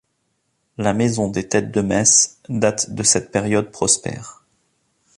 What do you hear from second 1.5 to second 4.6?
de Metz date de cette période prospère.